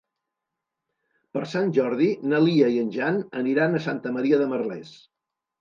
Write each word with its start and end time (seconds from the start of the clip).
Per 1.37 1.43
Sant 1.51 1.69
Jordi 1.79 2.09
na 2.31 2.41
Lia 2.45 2.71
i 2.77 2.81
en 2.85 2.89
Jan 2.97 3.21
aniran 3.43 3.77
a 3.77 3.83
Santa 3.91 4.15
Maria 4.17 4.45
de 4.45 4.49
Merlès. 4.57 4.99